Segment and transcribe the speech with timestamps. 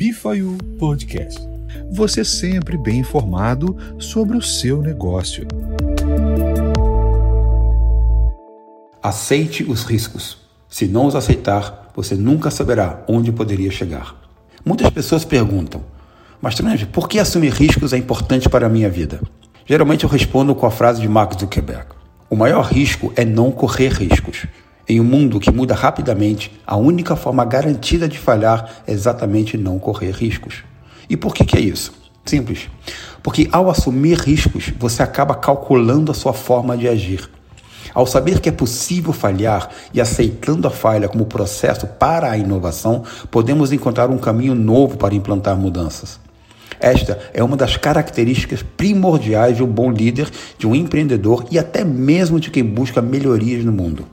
[0.00, 1.38] Bifaiu Podcast.
[1.92, 5.46] Você sempre bem informado sobre o seu negócio.
[9.02, 10.38] Aceite os riscos.
[10.70, 14.16] Se não os aceitar, você nunca saberá onde poderia chegar.
[14.64, 15.82] Muitas pessoas perguntam:
[16.40, 19.20] Mas, Trange, por que assumir riscos é importante para a minha vida?
[19.66, 21.88] Geralmente eu respondo com a frase de Mark Zuckerberg:
[22.30, 24.46] O maior risco é não correr riscos.
[24.90, 29.78] Em um mundo que muda rapidamente, a única forma garantida de falhar é exatamente não
[29.78, 30.64] correr riscos.
[31.08, 31.92] E por que, que é isso?
[32.24, 32.68] Simples.
[33.22, 37.30] Porque ao assumir riscos, você acaba calculando a sua forma de agir.
[37.94, 43.04] Ao saber que é possível falhar e aceitando a falha como processo para a inovação,
[43.30, 46.18] podemos encontrar um caminho novo para implantar mudanças.
[46.80, 51.84] Esta é uma das características primordiais de um bom líder, de um empreendedor e até
[51.84, 54.04] mesmo de quem busca melhorias no mundo.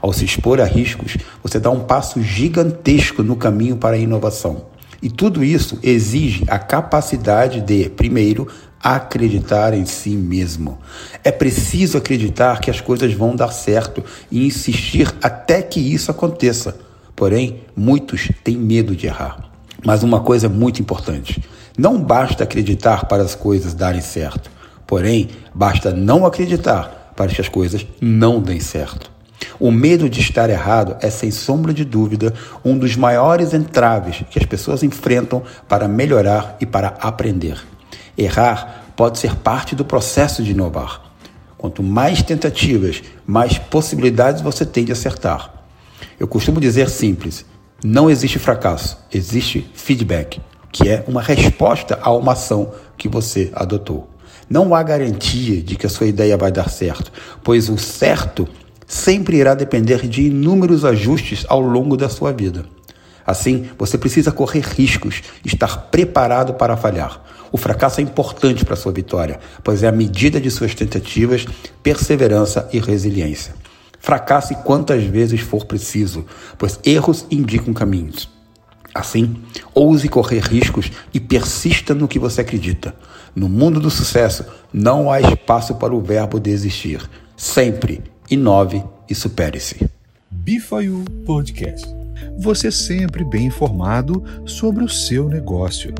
[0.00, 4.66] Ao se expor a riscos, você dá um passo gigantesco no caminho para a inovação.
[5.02, 8.46] E tudo isso exige a capacidade de, primeiro,
[8.82, 10.78] acreditar em si mesmo.
[11.22, 16.76] É preciso acreditar que as coisas vão dar certo e insistir até que isso aconteça.
[17.14, 19.50] Porém, muitos têm medo de errar.
[19.84, 21.42] Mas uma coisa é muito importante:
[21.76, 24.50] não basta acreditar para as coisas darem certo.
[24.86, 29.10] Porém, basta não acreditar para que as coisas não deem certo.
[29.58, 34.38] O medo de estar errado é, sem sombra de dúvida, um dos maiores entraves que
[34.38, 37.58] as pessoas enfrentam para melhorar e para aprender.
[38.16, 41.10] Errar pode ser parte do processo de inovar.
[41.56, 45.52] Quanto mais tentativas, mais possibilidades você tem de acertar.
[46.18, 47.44] Eu costumo dizer simples:
[47.84, 50.40] não existe fracasso, existe feedback,
[50.72, 54.08] que é uma resposta a uma ação que você adotou.
[54.48, 58.48] Não há garantia de que a sua ideia vai dar certo, pois o certo
[58.90, 62.64] sempre irá depender de inúmeros ajustes ao longo da sua vida.
[63.24, 67.22] Assim, você precisa correr riscos, estar preparado para falhar.
[67.52, 71.46] O fracasso é importante para sua vitória, pois é a medida de suas tentativas,
[71.84, 73.54] perseverança e resiliência.
[74.00, 76.26] Fracasse quantas vezes for preciso,
[76.58, 78.28] pois erros indicam caminhos.
[78.92, 79.36] Assim,
[79.72, 82.92] ouse correr riscos e persista no que você acredita.
[83.36, 87.08] No mundo do sucesso, não há espaço para o verbo desistir.
[87.36, 89.90] Sempre inove e supere-se.
[90.30, 91.86] Bifaiu Podcast.
[92.38, 95.92] Você sempre bem informado sobre o seu negócio.